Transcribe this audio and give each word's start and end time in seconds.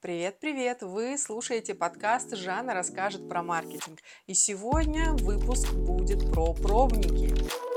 Привет-привет! 0.00 0.78
Вы 0.80 1.18
слушаете 1.18 1.74
подкаст 1.74 2.34
«Жанна 2.34 2.72
расскажет 2.72 3.28
про 3.28 3.42
маркетинг». 3.42 3.98
И 4.26 4.32
сегодня 4.32 5.12
выпуск 5.12 5.74
будет 5.74 6.32
про 6.32 6.54
пробники. 6.54 7.69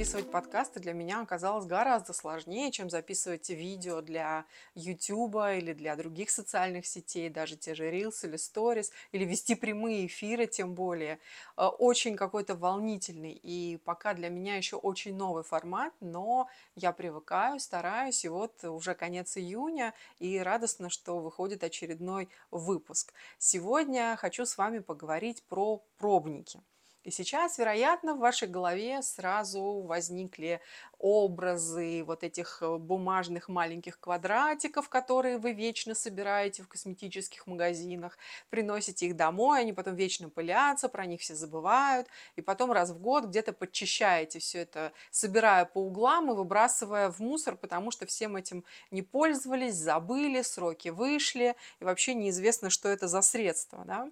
Записывать 0.00 0.30
подкасты 0.30 0.80
для 0.80 0.94
меня 0.94 1.20
оказалось 1.20 1.66
гораздо 1.66 2.14
сложнее, 2.14 2.72
чем 2.72 2.88
записывать 2.88 3.50
видео 3.50 4.00
для 4.00 4.46
YouTube 4.74 5.36
или 5.58 5.74
для 5.74 5.94
других 5.94 6.30
социальных 6.30 6.86
сетей, 6.86 7.28
даже 7.28 7.54
те 7.54 7.74
же 7.74 7.90
Reels 7.90 8.14
или 8.22 8.36
Stories, 8.36 8.92
или 9.12 9.26
вести 9.26 9.54
прямые 9.54 10.06
эфиры 10.06 10.46
тем 10.46 10.74
более. 10.74 11.18
Э, 11.58 11.66
очень 11.66 12.16
какой-то 12.16 12.54
волнительный 12.54 13.32
и 13.32 13.76
пока 13.84 14.14
для 14.14 14.30
меня 14.30 14.56
еще 14.56 14.76
очень 14.76 15.14
новый 15.14 15.42
формат, 15.42 15.92
но 16.00 16.48
я 16.76 16.92
привыкаю, 16.92 17.60
стараюсь, 17.60 18.24
и 18.24 18.28
вот 18.28 18.64
уже 18.64 18.94
конец 18.94 19.36
июня, 19.36 19.92
и 20.18 20.38
радостно, 20.38 20.88
что 20.88 21.18
выходит 21.18 21.62
очередной 21.62 22.30
выпуск. 22.50 23.12
Сегодня 23.36 24.16
хочу 24.18 24.46
с 24.46 24.56
вами 24.56 24.78
поговорить 24.78 25.42
про 25.42 25.84
пробники. 25.98 26.62
И 27.02 27.10
сейчас, 27.10 27.56
вероятно, 27.56 28.14
в 28.14 28.18
вашей 28.18 28.46
голове 28.46 29.00
сразу 29.00 29.80
возникли 29.80 30.60
образы 30.98 32.04
вот 32.04 32.22
этих 32.22 32.58
э, 32.60 32.76
бумажных 32.76 33.48
маленьких 33.48 33.98
квадратиков, 33.98 34.90
которые 34.90 35.38
вы 35.38 35.52
вечно 35.52 35.94
собираете 35.94 36.62
в 36.62 36.68
косметических 36.68 37.46
магазинах, 37.46 38.18
приносите 38.50 39.06
их 39.06 39.16
домой, 39.16 39.60
они 39.60 39.72
потом 39.72 39.94
вечно 39.94 40.28
пылятся, 40.28 40.90
про 40.90 41.06
них 41.06 41.22
все 41.22 41.34
забывают, 41.34 42.06
и 42.36 42.42
потом 42.42 42.70
раз 42.70 42.90
в 42.90 43.00
год 43.00 43.24
где-то 43.24 43.54
подчищаете 43.54 44.38
все 44.38 44.58
это, 44.58 44.92
собирая 45.10 45.64
по 45.64 45.78
углам 45.78 46.30
и 46.30 46.34
выбрасывая 46.34 47.10
в 47.10 47.18
мусор, 47.20 47.56
потому 47.56 47.90
что 47.90 48.04
всем 48.04 48.36
этим 48.36 48.62
не 48.90 49.00
пользовались, 49.00 49.74
забыли, 49.74 50.42
сроки 50.42 50.90
вышли, 50.90 51.56
и 51.80 51.84
вообще 51.84 52.12
неизвестно, 52.12 52.68
что 52.68 52.90
это 52.90 53.08
за 53.08 53.22
средство. 53.22 53.84
Да? 53.86 54.10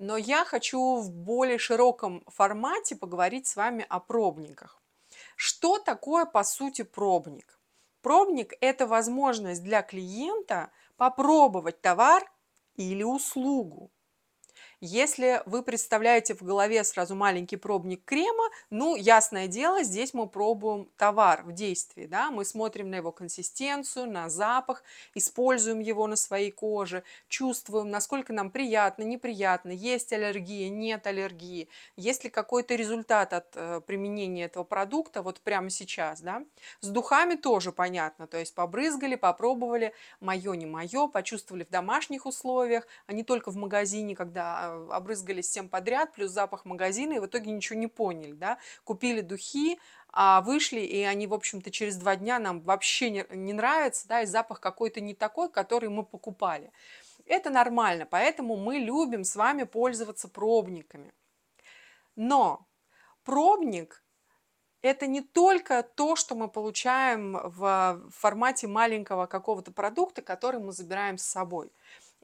Но 0.00 0.16
я 0.16 0.46
хочу 0.46 0.96
в 0.96 1.12
более 1.12 1.58
широком 1.58 2.24
формате 2.26 2.96
поговорить 2.96 3.46
с 3.46 3.54
вами 3.54 3.84
о 3.88 4.00
пробниках. 4.00 4.82
Что 5.36 5.78
такое, 5.78 6.24
по 6.24 6.42
сути, 6.42 6.82
пробник? 6.82 7.60
Пробник– 8.00 8.54
это 8.62 8.86
возможность 8.86 9.62
для 9.62 9.82
клиента 9.82 10.70
попробовать 10.96 11.82
товар 11.82 12.24
или 12.76 13.02
услугу. 13.02 13.90
Если 14.82 15.42
вы 15.44 15.62
представляете 15.62 16.34
в 16.34 16.40
голове 16.40 16.82
сразу 16.84 17.14
маленький 17.14 17.56
пробник 17.56 18.02
крема, 18.06 18.48
ну, 18.70 18.96
ясное 18.96 19.46
дело, 19.46 19.82
здесь 19.82 20.14
мы 20.14 20.26
пробуем 20.26 20.88
товар 20.96 21.42
в 21.42 21.52
действии, 21.52 22.06
да, 22.06 22.30
мы 22.30 22.46
смотрим 22.46 22.88
на 22.88 22.94
его 22.94 23.12
консистенцию, 23.12 24.10
на 24.10 24.30
запах, 24.30 24.82
используем 25.14 25.80
его 25.80 26.06
на 26.06 26.16
своей 26.16 26.50
коже, 26.50 27.02
чувствуем, 27.28 27.90
насколько 27.90 28.32
нам 28.32 28.50
приятно, 28.50 29.02
неприятно, 29.02 29.70
есть 29.70 30.14
аллергия, 30.14 30.70
нет 30.70 31.06
аллергии, 31.06 31.68
есть 31.96 32.24
ли 32.24 32.30
какой-то 32.30 32.74
результат 32.74 33.34
от 33.34 33.48
э, 33.56 33.82
применения 33.86 34.44
этого 34.44 34.64
продукта 34.64 35.20
вот 35.20 35.42
прямо 35.42 35.68
сейчас, 35.68 36.22
да. 36.22 36.42
С 36.80 36.88
духами 36.88 37.34
тоже 37.34 37.70
понятно, 37.70 38.26
то 38.26 38.38
есть 38.38 38.54
побрызгали, 38.54 39.16
попробовали, 39.16 39.92
мое, 40.20 40.54
не 40.54 40.64
мое, 40.64 41.06
почувствовали 41.06 41.64
в 41.64 41.68
домашних 41.68 42.24
условиях, 42.24 42.86
а 43.06 43.12
не 43.12 43.24
только 43.24 43.50
в 43.50 43.56
магазине, 43.56 44.16
когда 44.16 44.69
Э, 44.70 44.88
обрызгались 44.90 45.48
всем 45.48 45.68
подряд, 45.68 46.12
плюс 46.12 46.30
запах 46.30 46.64
магазина, 46.64 47.14
и 47.14 47.18
в 47.18 47.26
итоге 47.26 47.50
ничего 47.50 47.78
не 47.78 47.86
поняли, 47.86 48.32
да, 48.32 48.58
купили 48.84 49.20
духи, 49.20 49.78
а 50.12 50.40
вышли, 50.40 50.80
и 50.80 51.02
они, 51.02 51.26
в 51.26 51.34
общем-то, 51.34 51.70
через 51.70 51.96
два 51.96 52.16
дня 52.16 52.38
нам 52.38 52.60
вообще 52.60 53.10
не, 53.10 53.26
не 53.30 53.52
нравятся, 53.52 54.08
да, 54.08 54.22
и 54.22 54.26
запах 54.26 54.60
какой-то 54.60 55.00
не 55.00 55.14
такой, 55.14 55.50
который 55.50 55.88
мы 55.88 56.04
покупали. 56.04 56.72
Это 57.26 57.50
нормально, 57.50 58.06
поэтому 58.06 58.56
мы 58.56 58.76
любим 58.78 59.24
с 59.24 59.36
вами 59.36 59.64
пользоваться 59.64 60.28
пробниками. 60.28 61.12
Но 62.16 62.66
пробник 63.24 64.02
это 64.82 65.06
не 65.06 65.20
только 65.20 65.82
то, 65.82 66.16
что 66.16 66.34
мы 66.34 66.48
получаем 66.48 67.38
в 67.44 68.02
формате 68.10 68.66
маленького 68.66 69.26
какого-то 69.26 69.72
продукта, 69.72 70.22
который 70.22 70.60
мы 70.60 70.72
забираем 70.72 71.18
с 71.18 71.24
собой 71.24 71.70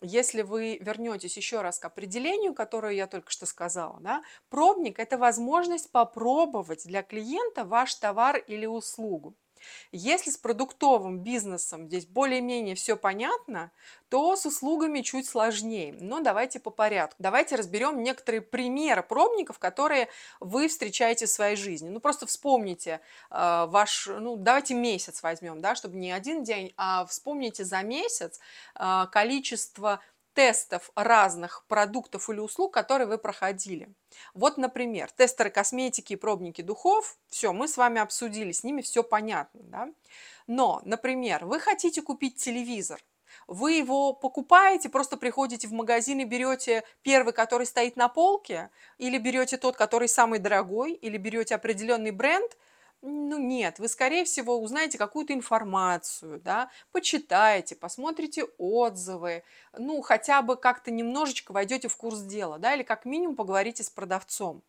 если 0.03 0.43
вы 0.43 0.79
вернетесь 0.81 1.37
еще 1.37 1.62
раз 1.62 1.79
к 1.79 1.84
определению, 1.87 2.55
которое 2.55 2.95
я 2.95 3.07
только 3.07 3.31
что 3.31 3.47
сказала, 3.47 3.99
да, 4.01 4.23
пробник– 4.51 4.99
это 4.99 5.19
возможность 5.19 5.91
попробовать 5.93 6.84
для 6.87 7.03
клиента 7.03 7.65
ваш 7.65 7.95
товар 7.97 8.37
или 8.39 8.67
услугу. 8.67 9.37
Если 9.93 10.31
с 10.31 10.37
продуктовым 10.37 11.21
бизнесом 11.21 11.87
здесь 11.87 12.06
более-менее 12.06 12.75
все 12.75 12.97
понятно, 12.97 13.71
то 14.09 14.37
с 14.37 14.47
услугами 14.47 15.00
чуть 15.00 15.27
сложнее. 15.27 15.97
Но 16.00 16.21
давайте 16.21 16.60
по 16.60 16.71
порядку. 16.71 17.16
Давайте 17.19 17.56
разберем 17.56 18.03
некоторые 18.03 18.41
примеры 18.41 19.03
пробников, 19.03 19.59
которые 19.59 20.09
вы 20.41 20.69
встречаете 20.69 21.27
в 21.27 21.31
своей 21.31 21.56
жизни. 21.56 21.88
Ну, 21.88 22.00
просто 22.00 22.27
вспомните 22.27 23.00
э, 23.31 23.66
ваш, 23.69 24.06
ну, 24.06 24.37
давайте 24.37 24.75
месяц 24.75 25.22
возьмем, 25.22 25.60
да, 25.60 25.75
чтобы 25.75 25.97
не 25.97 26.12
один 26.12 26.44
день, 26.44 26.72
а 26.77 27.04
вспомните 27.06 27.65
за 27.65 27.83
месяц 27.83 28.41
э, 28.75 29.06
количество 29.10 30.00
тестов 30.36 30.91
разных 30.94 31.64
продуктов 31.66 32.28
или 32.28 32.41
услуг, 32.41 32.74
которые 32.74 33.08
вы 33.08 33.16
проходили. 33.16 33.88
Вот, 34.34 34.58
например, 34.58 35.10
тестеры 35.10 35.48
косметики 35.48 36.12
и 36.12 36.16
пробники 36.16 36.60
духов, 36.60 37.16
все, 37.28 37.54
мы 37.54 37.66
с 37.66 37.78
вами 37.78 38.02
обсудили, 38.02 38.52
с 38.52 38.62
ними 38.62 38.82
все 38.82 39.02
понятно. 39.02 39.60
Да? 39.64 39.88
Но, 40.47 40.82
например, 40.84 41.47
вы 41.47 41.58
хотите 41.58 42.02
купить 42.02 42.36
телевизор, 42.36 43.02
вы 43.47 43.72
его 43.72 44.12
покупаете, 44.12 44.91
просто 44.91 45.16
приходите 45.16 45.69
в 45.69 45.72
магазин 45.72 46.20
и 46.20 46.24
берете 46.24 46.84
первый, 47.00 47.32
который 47.32 47.66
стоит 47.66 47.97
на 47.97 48.10
полке, 48.10 48.68
или 48.98 49.16
берете 49.16 49.56
тот, 49.56 49.76
который 49.76 50.06
самый 50.06 50.38
дорогой, 50.38 50.92
или 50.92 51.16
берете 51.16 51.54
определенный 51.54 52.10
бренд– 52.10 52.56
ну 53.03 53.39
нет, 53.39 53.79
вы, 53.79 53.89
скорее 53.89 54.25
всего, 54.25 54.59
узнаете 54.61 54.99
какую-то 54.99 55.33
информацию, 55.33 56.41
да, 56.41 56.71
почитаете, 56.93 57.77
посмотрите 57.77 58.45
отзывы, 58.59 59.45
ну, 59.77 60.01
хотя 60.03 60.43
бы 60.43 60.57
как-то 60.57 60.91
немножечко 60.91 61.53
войдете 61.53 61.89
в 61.89 61.97
курс 61.97 62.21
дела, 62.23 62.59
да, 62.59 62.75
или 62.75 62.83
как 62.83 63.05
минимум 63.05 63.37
поговорите 63.37 63.83
с 63.84 63.91
продавцом. 63.91 64.62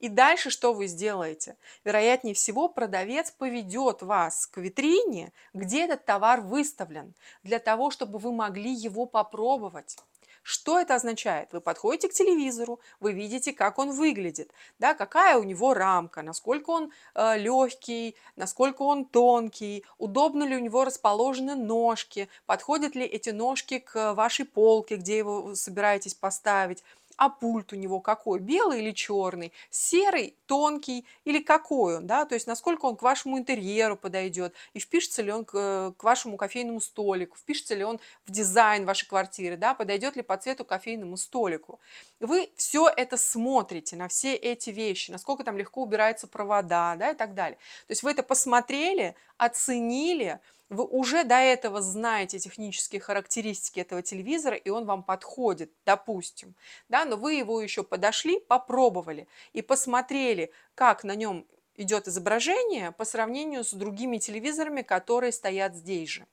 И 0.00 0.08
дальше 0.08 0.50
что 0.50 0.72
вы 0.72 0.88
сделаете? 0.88 1.56
Вероятнее 1.84 2.34
всего, 2.34 2.68
продавец 2.68 3.30
поведет 3.30 4.02
вас 4.02 4.46
к 4.46 4.58
витрине, 4.58 5.32
где 5.54 5.84
этот 5.84 6.04
товар 6.04 6.40
выставлен, 6.40 7.14
для 7.44 7.60
того, 7.60 7.90
чтобы 7.92 8.18
вы 8.18 8.32
могли 8.32 8.72
его 8.72 9.06
попробовать. 9.06 9.96
Что 10.42 10.80
это 10.80 10.96
означает? 10.96 11.52
Вы 11.52 11.60
подходите 11.60 12.08
к 12.08 12.12
телевизору, 12.12 12.80
вы 12.98 13.12
видите, 13.12 13.52
как 13.52 13.78
он 13.78 13.92
выглядит, 13.92 14.50
да, 14.78 14.94
какая 14.94 15.38
у 15.38 15.44
него 15.44 15.72
рамка, 15.72 16.22
насколько 16.22 16.70
он 16.70 16.90
э, 17.14 17.38
легкий, 17.38 18.16
насколько 18.34 18.82
он 18.82 19.04
тонкий, 19.04 19.84
удобно 19.98 20.42
ли 20.42 20.56
у 20.56 20.58
него 20.58 20.84
расположены 20.84 21.54
ножки, 21.54 22.28
подходят 22.46 22.96
ли 22.96 23.04
эти 23.04 23.30
ножки 23.30 23.78
к 23.78 24.14
вашей 24.14 24.44
полке, 24.44 24.96
где 24.96 25.18
его 25.18 25.54
собираетесь 25.54 26.14
поставить 26.14 26.82
а 27.16 27.28
пульт 27.28 27.72
у 27.72 27.76
него 27.76 28.00
какой, 28.00 28.40
белый 28.40 28.80
или 28.80 28.92
черный, 28.92 29.52
серый, 29.70 30.36
тонкий 30.46 31.06
или 31.24 31.40
какой 31.40 31.98
он, 31.98 32.06
да, 32.06 32.24
то 32.24 32.34
есть 32.34 32.46
насколько 32.46 32.86
он 32.86 32.96
к 32.96 33.02
вашему 33.02 33.38
интерьеру 33.38 33.96
подойдет, 33.96 34.54
и 34.74 34.78
впишется 34.78 35.22
ли 35.22 35.32
он 35.32 35.44
к, 35.44 35.54
э, 35.54 35.92
к 35.96 36.02
вашему 36.04 36.36
кофейному 36.36 36.80
столику, 36.80 37.36
впишется 37.36 37.74
ли 37.74 37.84
он 37.84 38.00
в 38.26 38.30
дизайн 38.30 38.84
вашей 38.84 39.08
квартиры, 39.08 39.56
да, 39.56 39.74
подойдет 39.74 40.16
ли 40.16 40.22
по 40.22 40.36
цвету 40.36 40.64
кофейному 40.64 41.16
столику. 41.16 41.80
Вы 42.20 42.50
все 42.56 42.88
это 42.88 43.16
смотрите 43.16 43.96
на 43.96 44.08
все 44.08 44.34
эти 44.34 44.70
вещи, 44.70 45.10
насколько 45.10 45.44
там 45.44 45.56
легко 45.56 45.82
убираются 45.82 46.26
провода, 46.26 46.96
да, 46.96 47.10
и 47.10 47.14
так 47.14 47.34
далее. 47.34 47.56
То 47.86 47.92
есть 47.92 48.02
вы 48.02 48.10
это 48.10 48.22
посмотрели, 48.22 49.14
оценили, 49.38 50.40
вы 50.72 50.84
уже 50.84 51.24
до 51.24 51.36
этого 51.36 51.80
знаете 51.82 52.38
технические 52.38 53.00
характеристики 53.00 53.80
этого 53.80 54.02
телевизора, 54.02 54.56
и 54.56 54.70
он 54.70 54.86
вам 54.86 55.02
подходит, 55.02 55.70
допустим, 55.84 56.54
да, 56.88 57.04
но 57.04 57.16
вы 57.16 57.34
его 57.34 57.60
еще 57.60 57.82
подошли, 57.82 58.40
попробовали 58.40 59.28
и 59.52 59.62
посмотрели, 59.62 60.50
как 60.74 61.04
на 61.04 61.14
нем 61.14 61.46
идет 61.76 62.08
изображение 62.08 62.92
по 62.92 63.04
сравнению 63.04 63.64
с 63.64 63.72
другими 63.72 64.18
телевизорами, 64.18 64.82
которые 64.82 65.32
стоят 65.32 65.74
здесь 65.74 66.08
же 66.08 66.26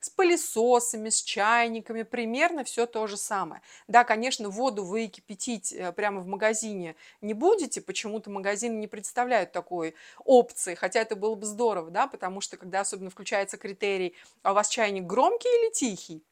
с 0.00 0.10
пылесосами, 0.10 1.08
с 1.08 1.22
чайниками, 1.22 2.02
примерно 2.02 2.64
все 2.64 2.86
то 2.86 3.06
же 3.06 3.16
самое. 3.16 3.62
Да, 3.88 4.04
конечно, 4.04 4.48
воду 4.48 4.84
вы 4.84 5.06
кипятить 5.08 5.72
э, 5.72 5.92
прямо 5.92 6.20
в 6.20 6.26
магазине 6.26 6.96
не 7.20 7.34
будете, 7.34 7.80
почему-то 7.80 8.30
магазины 8.30 8.74
не 8.74 8.86
представляют 8.86 9.52
такой 9.52 9.94
опции, 10.24 10.74
хотя 10.74 11.00
это 11.00 11.16
было 11.16 11.34
бы 11.34 11.46
здорово, 11.46 11.90
да, 11.90 12.06
потому 12.06 12.40
что 12.40 12.56
когда 12.56 12.80
особенно 12.80 13.10
включается 13.10 13.56
критерий, 13.56 14.14
а 14.42 14.52
у 14.52 14.54
вас 14.54 14.68
чайник 14.68 15.04
громкий 15.04 15.48
или 15.48 15.72
тихий, 15.72 16.22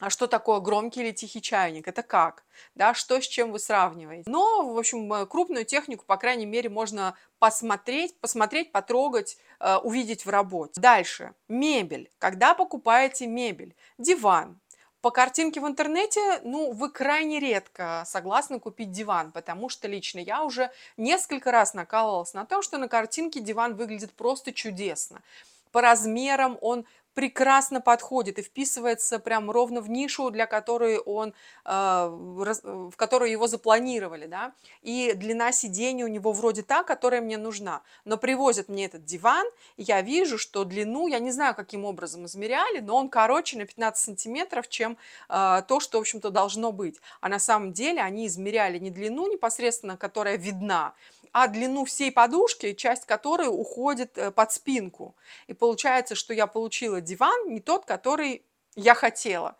А 0.00 0.10
что 0.10 0.28
такое 0.28 0.60
громкий 0.60 1.00
или 1.00 1.10
тихий 1.10 1.42
чайник? 1.42 1.88
Это 1.88 2.02
как? 2.02 2.44
Да, 2.76 2.94
что 2.94 3.20
с 3.20 3.26
чем 3.26 3.50
вы 3.50 3.58
сравниваете? 3.58 4.30
Но, 4.30 4.72
в 4.72 4.78
общем, 4.78 5.12
э, 5.12 5.26
крупную 5.26 5.64
технику, 5.64 6.04
по 6.06 6.16
крайней 6.16 6.46
мере, 6.46 6.68
можно 6.68 7.16
посмотреть, 7.40 8.18
посмотреть, 8.20 8.70
потрогать, 8.70 9.38
э, 9.58 9.76
увидеть 9.78 10.24
в 10.24 10.28
работе. 10.28 10.80
Дальше. 10.80 11.34
Мебель. 11.48 12.10
Когда 12.18 12.54
покупаете 12.54 13.26
мебель? 13.26 13.74
Диван. 13.98 14.60
По 15.00 15.10
картинке 15.10 15.60
в 15.60 15.66
интернете, 15.66 16.40
ну, 16.42 16.72
вы 16.72 16.90
крайне 16.90 17.40
редко 17.40 18.02
согласны 18.04 18.58
купить 18.58 18.90
диван, 18.90 19.30
потому 19.30 19.68
что 19.68 19.86
лично 19.86 20.18
я 20.18 20.42
уже 20.42 20.72
несколько 20.96 21.52
раз 21.52 21.72
накалывалась 21.74 22.34
на 22.34 22.44
том, 22.44 22.62
что 22.62 22.78
на 22.78 22.88
картинке 22.88 23.40
диван 23.40 23.76
выглядит 23.76 24.12
просто 24.12 24.52
чудесно 24.52 25.22
по 25.70 25.80
размерам 25.80 26.58
он 26.60 26.86
прекрасно 27.18 27.80
подходит 27.80 28.38
и 28.38 28.42
вписывается 28.42 29.18
прям 29.18 29.50
ровно 29.50 29.80
в 29.80 29.90
нишу, 29.90 30.30
для 30.30 30.46
которой 30.46 30.98
он, 30.98 31.34
э, 31.64 31.70
в 31.70 32.92
которую 32.94 33.32
его 33.32 33.48
запланировали, 33.48 34.26
да, 34.26 34.52
и 34.82 35.12
длина 35.16 35.50
сидения 35.50 36.04
у 36.04 36.08
него 36.08 36.30
вроде 36.30 36.62
та, 36.62 36.84
которая 36.84 37.20
мне 37.20 37.36
нужна, 37.36 37.82
но 38.04 38.18
привозят 38.18 38.68
мне 38.68 38.84
этот 38.84 39.04
диван, 39.04 39.44
и 39.76 39.82
я 39.82 40.00
вижу, 40.00 40.38
что 40.38 40.62
длину, 40.62 41.08
я 41.08 41.18
не 41.18 41.32
знаю, 41.32 41.56
каким 41.56 41.84
образом 41.84 42.24
измеряли, 42.24 42.78
но 42.78 42.94
он 42.94 43.08
короче 43.08 43.58
на 43.58 43.66
15 43.66 44.00
сантиметров, 44.00 44.68
чем 44.68 44.96
э, 45.28 45.62
то, 45.66 45.80
что, 45.80 45.98
в 45.98 46.02
общем-то, 46.02 46.30
должно 46.30 46.70
быть, 46.70 47.00
а 47.20 47.28
на 47.28 47.40
самом 47.40 47.72
деле 47.72 48.00
они 48.00 48.28
измеряли 48.28 48.78
не 48.78 48.90
длину 48.90 49.26
непосредственно, 49.26 49.96
которая 49.96 50.36
видна, 50.36 50.94
а 51.32 51.48
длину 51.48 51.84
всей 51.84 52.12
подушки, 52.12 52.72
часть 52.74 53.06
которой 53.06 53.48
уходит 53.48 54.16
э, 54.18 54.30
под 54.30 54.52
спинку. 54.52 55.14
И 55.46 55.54
получается, 55.54 56.14
что 56.14 56.34
я 56.34 56.46
получила 56.46 57.00
диван 57.00 57.48
не 57.48 57.60
тот, 57.60 57.84
который 57.84 58.42
я 58.76 58.94
хотела. 58.94 59.56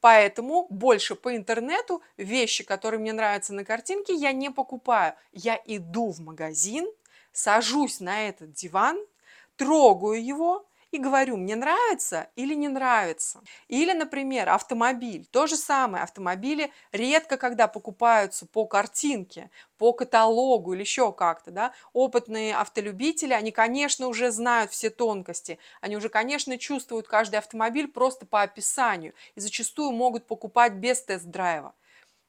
Поэтому 0.00 0.66
больше 0.68 1.14
по 1.14 1.36
интернету 1.36 2.02
вещи, 2.16 2.64
которые 2.64 2.98
мне 3.00 3.12
нравятся 3.12 3.54
на 3.54 3.64
картинке, 3.64 4.14
я 4.14 4.32
не 4.32 4.50
покупаю. 4.50 5.14
Я 5.32 5.60
иду 5.64 6.10
в 6.10 6.20
магазин, 6.20 6.90
сажусь 7.32 8.00
на 8.00 8.28
этот 8.28 8.52
диван, 8.52 8.98
трогаю 9.56 10.24
его, 10.24 10.66
и 10.92 10.98
говорю, 10.98 11.36
мне 11.36 11.56
нравится 11.56 12.28
или 12.36 12.54
не 12.54 12.68
нравится. 12.68 13.42
Или, 13.68 13.92
например, 13.92 14.50
автомобиль. 14.50 15.26
То 15.32 15.46
же 15.48 15.56
самое, 15.56 16.04
автомобили 16.04 16.72
редко 16.92 17.36
когда 17.36 17.66
покупаются 17.66 18.46
по 18.46 18.66
картинке, 18.66 19.50
по 19.78 19.92
каталогу 19.92 20.74
или 20.74 20.80
еще 20.82 21.12
как-то, 21.12 21.50
да. 21.50 21.72
Опытные 21.92 22.54
автолюбители, 22.54 23.32
они, 23.32 23.50
конечно, 23.50 24.06
уже 24.06 24.30
знают 24.30 24.70
все 24.70 24.90
тонкости, 24.90 25.58
они 25.80 25.96
уже, 25.96 26.08
конечно, 26.08 26.56
чувствуют 26.58 27.08
каждый 27.08 27.36
автомобиль 27.36 27.88
просто 27.88 28.26
по 28.26 28.42
описанию 28.42 29.14
и 29.34 29.40
зачастую 29.40 29.92
могут 29.92 30.26
покупать 30.26 30.74
без 30.74 31.02
тест-драйва. 31.02 31.74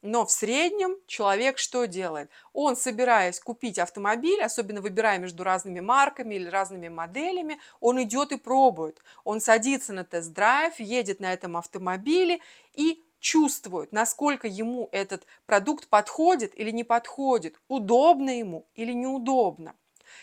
Но 0.03 0.25
в 0.25 0.31
среднем 0.31 0.97
человек 1.07 1.57
что 1.57 1.85
делает? 1.85 2.29
Он, 2.51 2.75
собираясь 2.75 3.39
купить 3.39 3.79
автомобиль, 3.79 4.41
особенно 4.41 4.81
выбирая 4.81 5.17
между 5.17 5.45
разными 5.45 5.79
марками 5.79 6.35
или 6.35 6.50
разными 6.50 6.89
моделями, 6.89 7.57
он 7.79 8.03
идет 8.03 8.33
и 8.33 8.38
пробует. 8.38 9.01
Он 9.23 9.39
садится 9.39 9.94
на 9.94 10.03
тест-драйв, 10.03 10.77
едет 10.81 11.21
на 11.21 11.31
этом 11.31 11.55
автомобиле 11.55 12.41
и 12.73 13.01
чувствует, 13.21 13.94
насколько 13.94 14.45
ему 14.45 14.89
этот 14.91 15.25
продукт 15.45 15.88
подходит 15.88 16.51
или 16.59 16.71
не 16.71 16.83
подходит, 16.83 17.55
удобно 17.69 18.38
ему 18.38 18.67
или 18.75 18.91
неудобно. 18.91 19.73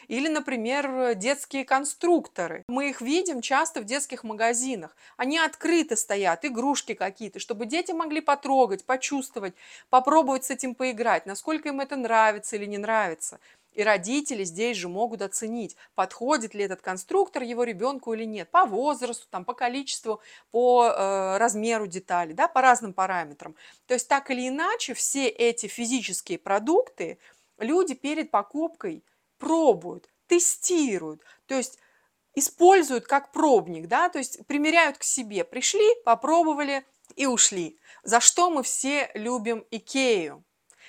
Или, 0.08 0.28
например, 0.28 1.14
детские 1.14 1.64
конструкторы. 1.64 2.64
Мы 2.68 2.90
их 2.90 3.00
видим 3.00 3.40
часто 3.40 3.80
в 3.80 3.84
детских 3.84 4.24
магазинах. 4.24 4.96
Они 5.16 5.38
открыто 5.38 5.96
стоят, 5.96 6.44
игрушки 6.44 6.94
какие-то, 6.94 7.38
чтобы 7.38 7.66
дети 7.66 7.92
могли 7.92 8.20
потрогать, 8.20 8.84
почувствовать, 8.84 9.54
попробовать 9.88 10.44
с 10.44 10.50
этим 10.50 10.74
поиграть, 10.74 11.26
насколько 11.26 11.68
им 11.68 11.80
это 11.80 11.96
нравится 11.96 12.56
или 12.56 12.66
не 12.66 12.78
нравится. 12.78 13.40
И 13.72 13.84
родители 13.84 14.42
здесь 14.42 14.76
же 14.76 14.88
могут 14.88 15.22
оценить, 15.22 15.76
подходит 15.94 16.54
ли 16.54 16.64
этот 16.64 16.82
конструктор 16.82 17.42
его 17.42 17.62
ребенку 17.62 18.12
или 18.12 18.24
нет, 18.24 18.50
по 18.50 18.64
возрасту, 18.66 19.26
там, 19.30 19.44
по 19.44 19.54
количеству, 19.54 20.20
по 20.50 20.86
э, 20.86 21.36
размеру 21.38 21.86
деталей, 21.86 22.34
да, 22.34 22.48
по 22.48 22.62
разным 22.62 22.92
параметрам. 22.92 23.54
То 23.86 23.94
есть 23.94 24.08
так 24.08 24.30
или 24.30 24.48
иначе 24.48 24.94
все 24.94 25.28
эти 25.28 25.66
физические 25.66 26.38
продукты 26.38 27.18
люди 27.58 27.94
перед 27.94 28.30
покупкой 28.30 29.04
пробуют, 29.40 30.08
тестируют, 30.28 31.22
то 31.46 31.56
есть 31.56 31.80
используют 32.34 33.06
как 33.06 33.32
пробник, 33.32 33.88
да, 33.88 34.08
то 34.08 34.18
есть 34.18 34.46
примеряют 34.46 34.98
к 34.98 35.02
себе. 35.02 35.42
Пришли, 35.42 35.96
попробовали 36.04 36.84
и 37.16 37.26
ушли. 37.26 37.78
За 38.04 38.20
что 38.20 38.50
мы 38.50 38.62
все 38.62 39.10
любим 39.14 39.66
Икею? 39.72 40.44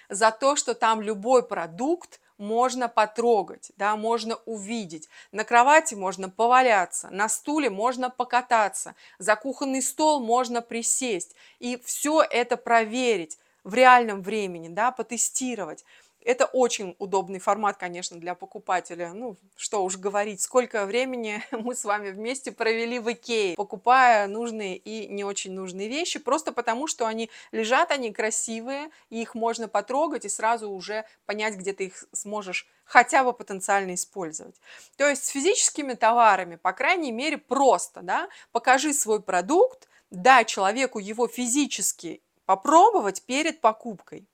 За 0.10 0.30
то, 0.32 0.56
что 0.56 0.76
там 0.76 1.02
любой 1.02 1.48
продукт 1.48 2.20
можно 2.38 2.90
потрогать, 2.90 3.72
да, 3.78 3.96
можно 3.96 4.36
увидеть. 4.46 5.08
На 5.32 5.44
кровати 5.44 5.96
можно 5.96 6.30
поваляться, 6.30 7.10
на 7.12 7.30
стуле 7.30 7.70
можно 7.70 8.10
покататься, 8.10 8.96
за 9.20 9.36
кухонный 9.36 9.82
стол 9.82 10.22
можно 10.22 10.62
присесть 10.62 11.36
и 11.60 11.80
все 11.86 12.22
это 12.22 12.58
проверить 12.58 13.38
в 13.64 13.74
реальном 13.74 14.22
времени, 14.22 14.70
да, 14.70 14.92
потестировать. 14.92 15.86
Это 16.24 16.46
очень 16.46 16.96
удобный 17.00 17.40
формат, 17.40 17.78
конечно, 17.78 18.20
для 18.20 18.36
покупателя. 18.36 19.14
Ну, 19.14 19.38
что 19.56 19.84
уж 19.84 19.98
говорить, 19.98 20.42
сколько 20.42 20.86
времени 20.86 21.44
мы 21.52 21.76
с 21.76 21.84
вами 21.84 22.12
вместе 22.12 22.52
провели 22.52 23.00
в 23.00 23.12
Икее, 23.12 23.56
покупая 23.56 24.28
нужные 24.28 24.78
и 24.78 25.08
не 25.08 25.24
очень 25.24 25.54
нужные 25.54 25.88
вещи, 25.88 26.20
просто 26.20 26.52
потому, 26.52 26.88
что 26.88 27.06
они 27.06 27.30
лежат, 27.52 27.92
они 27.92 28.12
красивые, 28.12 28.90
и 29.10 29.22
их 29.22 29.36
можно 29.36 29.68
потрогать 29.68 30.26
и 30.26 30.30
сразу 30.30 30.70
уже 30.70 31.06
понять, 31.26 31.56
где 31.56 31.74
ты 31.74 31.86
их 31.86 32.06
сможешь 32.12 32.68
хотя 32.84 33.24
бы 33.24 33.34
потенциально 33.34 33.94
использовать. 33.94 34.56
То 34.98 35.08
есть 35.08 35.26
с 35.26 35.30
физическими 35.30 35.94
товарами, 35.94 36.58
по 36.58 36.74
крайней 36.74 37.12
мере, 37.12 37.38
просто, 37.38 38.02
да, 38.02 38.30
покажи 38.52 38.94
свой 38.94 39.22
продукт, 39.22 39.88
дай 40.12 40.46
человеку 40.46 41.00
его 41.00 41.28
физически 41.28 42.22
попробовать 42.46 43.24
перед 43.24 43.62
покупкой. 43.62 44.26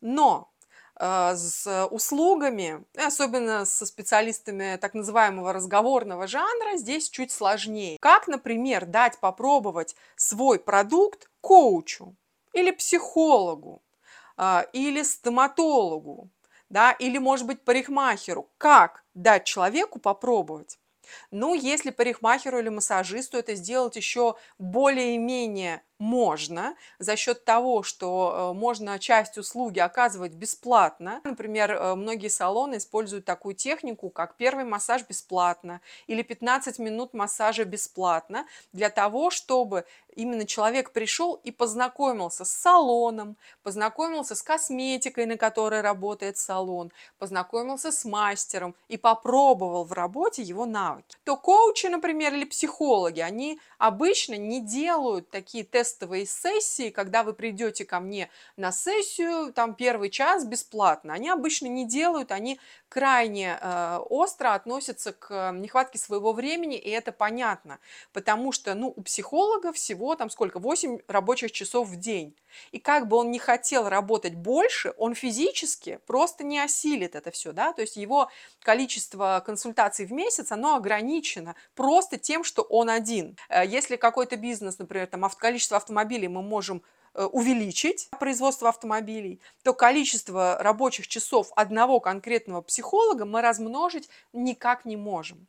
Но 0.00 0.52
с 0.98 1.86
услугами, 1.90 2.84
особенно 2.96 3.64
со 3.64 3.86
специалистами 3.86 4.76
так 4.80 4.94
называемого 4.94 5.52
разговорного 5.52 6.26
жанра, 6.26 6.76
здесь 6.76 7.10
чуть 7.10 7.32
сложнее. 7.32 7.98
Как, 8.00 8.28
например, 8.28 8.86
дать 8.86 9.18
попробовать 9.20 9.96
свой 10.16 10.58
продукт 10.58 11.28
коучу 11.40 12.14
или 12.52 12.70
психологу, 12.70 13.82
а, 14.36 14.66
или 14.72 15.02
стоматологу, 15.02 16.30
да, 16.68 16.92
или, 16.92 17.18
может 17.18 17.46
быть, 17.46 17.64
парикмахеру. 17.64 18.50
Как 18.58 19.04
дать 19.14 19.44
человеку 19.44 19.98
попробовать? 20.00 20.78
Ну, 21.30 21.54
если 21.54 21.90
парикмахеру 21.90 22.58
или 22.58 22.68
массажисту 22.70 23.38
это 23.38 23.54
сделать 23.54 23.96
еще 23.96 24.36
более-менее 24.58 25.82
можно 25.98 26.74
за 26.98 27.16
счет 27.16 27.44
того, 27.44 27.82
что 27.82 28.52
э, 28.52 28.58
можно 28.58 28.98
часть 28.98 29.38
услуги 29.38 29.78
оказывать 29.78 30.32
бесплатно. 30.32 31.20
Например, 31.24 31.72
э, 31.72 31.94
многие 31.94 32.28
салоны 32.28 32.76
используют 32.76 33.24
такую 33.24 33.54
технику, 33.54 34.10
как 34.10 34.36
первый 34.36 34.64
массаж 34.64 35.02
бесплатно 35.08 35.80
или 36.06 36.22
15 36.22 36.78
минут 36.78 37.14
массажа 37.14 37.64
бесплатно 37.64 38.46
для 38.72 38.90
того, 38.90 39.30
чтобы 39.30 39.84
именно 40.16 40.46
человек 40.46 40.90
пришел 40.92 41.40
и 41.44 41.50
познакомился 41.50 42.44
с 42.44 42.52
салоном, 42.52 43.36
познакомился 43.62 44.34
с 44.34 44.42
косметикой, 44.42 45.26
на 45.26 45.36
которой 45.36 45.80
работает 45.80 46.36
салон, 46.36 46.92
познакомился 47.18 47.92
с 47.92 48.04
мастером 48.04 48.74
и 48.88 48.96
попробовал 48.96 49.84
в 49.84 49.92
работе 49.92 50.42
его 50.42 50.66
навыки. 50.66 51.16
То 51.24 51.36
коучи, 51.36 51.86
например, 51.86 52.34
или 52.34 52.44
психологи, 52.44 53.20
они 53.20 53.60
обычно 53.78 54.34
не 54.34 54.60
делают 54.60 55.30
такие 55.30 55.64
тестовые 55.84 56.24
сессии, 56.24 56.88
когда 56.88 57.22
вы 57.22 57.34
придете 57.34 57.84
ко 57.84 58.00
мне 58.00 58.30
на 58.56 58.72
сессию, 58.72 59.52
там 59.52 59.74
первый 59.74 60.08
час 60.08 60.46
бесплатно. 60.46 61.12
Они 61.12 61.28
обычно 61.28 61.66
не 61.66 61.86
делают, 61.86 62.32
они 62.32 62.58
крайне 62.94 63.58
э, 63.60 63.98
остро 64.08 64.54
относятся 64.54 65.12
к 65.12 65.50
нехватке 65.50 65.98
своего 65.98 66.32
времени, 66.32 66.78
и 66.78 66.90
это 66.90 67.10
понятно, 67.10 67.80
потому 68.12 68.52
что, 68.52 68.72
ну, 68.74 68.92
у 68.94 69.02
психолога 69.02 69.72
всего 69.72 70.14
там 70.14 70.30
сколько, 70.30 70.60
8 70.60 71.00
рабочих 71.08 71.50
часов 71.50 71.88
в 71.88 71.96
день. 71.96 72.36
И 72.70 72.78
как 72.78 73.08
бы 73.08 73.16
он 73.16 73.32
не 73.32 73.40
хотел 73.40 73.88
работать 73.88 74.36
больше, 74.36 74.94
он 74.96 75.16
физически 75.16 75.98
просто 76.06 76.44
не 76.44 76.60
осилит 76.60 77.16
это 77.16 77.32
все, 77.32 77.50
да, 77.50 77.72
то 77.72 77.80
есть 77.82 77.96
его 77.96 78.30
количество 78.62 79.42
консультаций 79.44 80.06
в 80.06 80.12
месяц, 80.12 80.52
оно 80.52 80.76
ограничено 80.76 81.56
просто 81.74 82.16
тем, 82.16 82.44
что 82.44 82.62
он 82.62 82.88
один. 82.88 83.36
Э, 83.48 83.66
если 83.66 83.96
какой-то 83.96 84.36
бизнес, 84.36 84.78
например, 84.78 85.08
там 85.08 85.28
количество 85.36 85.78
автомобилей 85.78 86.28
мы 86.28 86.42
можем 86.42 86.76
э, 86.76 86.80
увеличить 87.14 88.08
производство 88.18 88.68
автомобилей, 88.68 89.40
то 89.62 89.72
количество 89.72 90.58
рабочих 90.60 91.08
часов 91.08 91.50
одного 91.56 92.00
конкретного 92.00 92.60
психолога 92.60 93.24
мы 93.24 93.40
размножить 93.40 94.08
никак 94.32 94.84
не 94.84 94.96
можем. 94.96 95.46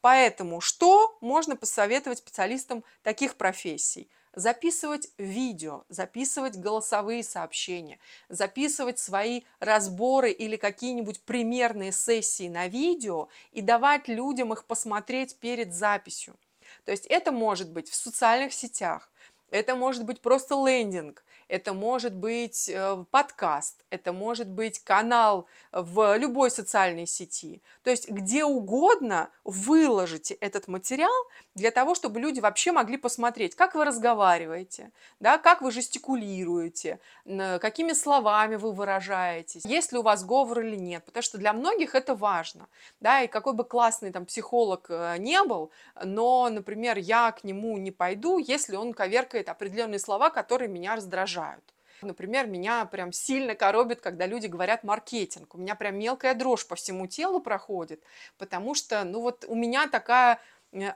Поэтому 0.00 0.60
что 0.60 1.16
можно 1.20 1.56
посоветовать 1.56 2.18
специалистам 2.18 2.84
таких 3.02 3.36
профессий? 3.36 4.08
записывать 4.36 5.08
видео, 5.16 5.84
записывать 5.88 6.56
голосовые 6.56 7.24
сообщения, 7.24 7.98
записывать 8.28 8.98
свои 8.98 9.42
разборы 9.58 10.30
или 10.30 10.56
какие-нибудь 10.56 11.22
примерные 11.22 11.90
сессии 11.90 12.48
на 12.48 12.68
видео 12.68 13.28
и 13.50 13.62
давать 13.62 14.08
людям 14.08 14.52
их 14.52 14.66
посмотреть 14.66 15.38
перед 15.38 15.74
записью. 15.74 16.36
То 16.84 16.92
есть 16.92 17.06
это 17.06 17.32
может 17.32 17.70
быть 17.70 17.88
в 17.88 17.94
социальных 17.94 18.52
сетях, 18.52 19.10
это 19.50 19.76
может 19.76 20.04
быть 20.06 20.20
просто 20.22 20.54
лендинг, 20.54 21.24
это 21.48 21.72
может 21.72 22.14
быть 22.14 22.68
э, 22.68 23.04
подкаст, 23.10 23.84
это 23.90 24.12
может 24.12 24.48
быть 24.48 24.80
канал 24.80 25.46
в 25.72 26.16
любой 26.16 26.50
социальной 26.50 27.06
сети. 27.06 27.62
То 27.82 27.90
есть 27.90 28.10
где 28.10 28.44
угодно 28.44 29.30
выложите 29.44 30.34
этот 30.34 30.66
материал 30.66 31.12
для 31.54 31.70
того, 31.70 31.94
чтобы 31.94 32.20
люди 32.20 32.40
вообще 32.40 32.72
могли 32.72 32.96
посмотреть, 32.96 33.54
как 33.54 33.74
вы 33.74 33.84
разговариваете, 33.84 34.90
да, 35.20 35.38
как 35.38 35.62
вы 35.62 35.70
жестикулируете, 35.70 36.98
какими 37.24 37.92
словами 37.92 38.56
вы 38.56 38.72
выражаетесь, 38.72 39.64
есть 39.64 39.92
ли 39.92 39.98
у 39.98 40.02
вас 40.02 40.24
говор 40.24 40.60
или 40.60 40.76
нет, 40.76 41.04
потому 41.04 41.22
что 41.22 41.38
для 41.38 41.52
многих 41.52 41.94
это 41.94 42.14
важно. 42.14 42.68
Да, 43.00 43.22
и 43.22 43.28
какой 43.28 43.52
бы 43.52 43.64
классный 43.64 44.10
там 44.10 44.26
психолог 44.26 44.86
э, 44.88 45.16
не 45.18 45.42
был, 45.44 45.70
но, 46.02 46.48
например, 46.48 46.98
я 46.98 47.30
к 47.32 47.44
нему 47.44 47.78
не 47.78 47.90
пойду, 47.90 48.38
если 48.38 48.76
он 48.76 48.92
коверкает 48.92 49.48
определенные 49.48 49.98
слова, 49.98 50.30
которые 50.30 50.68
меня 50.68 50.96
раздражают 50.96 51.35
раздражают. 51.36 51.74
Например, 52.02 52.46
меня 52.46 52.84
прям 52.84 53.10
сильно 53.10 53.54
коробит, 53.54 54.02
когда 54.02 54.26
люди 54.26 54.46
говорят 54.46 54.84
маркетинг. 54.84 55.54
У 55.54 55.58
меня 55.58 55.74
прям 55.74 55.98
мелкая 55.98 56.34
дрожь 56.34 56.66
по 56.66 56.74
всему 56.76 57.06
телу 57.06 57.40
проходит, 57.40 58.02
потому 58.36 58.74
что, 58.74 59.02
ну 59.04 59.22
вот 59.22 59.46
у 59.48 59.54
меня 59.54 59.88
такая 59.88 60.38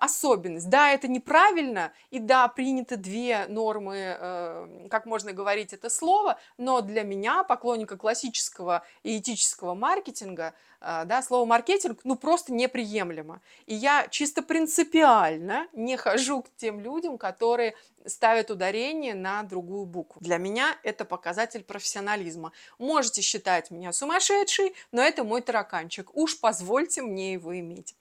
особенность. 0.01 0.69
Да, 0.69 0.91
это 0.91 1.09
неправильно, 1.09 1.93
и 2.11 2.19
да, 2.19 2.49
приняты 2.49 2.97
две 2.97 3.47
нормы, 3.49 4.17
э, 4.19 4.87
как 4.91 5.07
можно 5.07 5.33
говорить 5.33 5.73
это 5.73 5.89
слово, 5.91 6.39
но 6.59 6.81
для 6.81 7.03
меня, 7.03 7.43
поклонника 7.45 7.97
классического 7.97 8.85
и 9.03 9.19
этического 9.19 9.75
маркетинга, 9.75 10.55
э, 10.81 11.05
да, 11.05 11.23
слово 11.23 11.47
маркетинг, 11.47 12.01
ну, 12.05 12.17
просто 12.17 12.53
неприемлемо. 12.53 13.41
И 13.67 13.75
я 13.75 14.07
чисто 14.09 14.43
принципиально 14.43 15.67
не 15.73 15.97
хожу 15.97 16.43
к 16.43 16.49
тем 16.57 16.81
людям, 16.81 17.19
которые 17.19 17.75
ставят 18.07 18.51
ударение 18.51 19.15
на 19.15 19.43
другую 19.43 19.85
букву. 19.85 20.21
Для 20.21 20.39
меня 20.39 20.77
это 20.83 21.05
показатель 21.05 21.63
профессионализма. 21.63 22.53
Можете 22.79 23.21
считать 23.23 23.71
меня 23.71 23.93
сумасшедшей, 23.93 24.75
но 24.93 25.03
это 25.03 25.25
мой 25.25 25.43
тараканчик. 25.43 26.15
Уж 26.15 26.41
позвольте 26.41 27.03
мне 27.03 27.35
его 27.35 27.59
иметь. 27.59 27.95